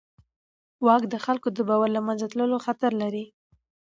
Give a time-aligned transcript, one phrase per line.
[0.85, 3.25] واک د خلکو د باور له منځه تلو خطر لري.